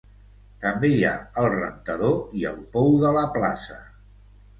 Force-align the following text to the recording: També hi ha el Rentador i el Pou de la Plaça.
També 0.61 0.89
hi 0.93 1.03
ha 1.09 1.11
el 1.41 1.47
Rentador 1.55 2.15
i 2.39 2.47
el 2.53 2.57
Pou 2.77 2.89
de 3.05 3.13
la 3.19 3.27
Plaça. 3.37 3.79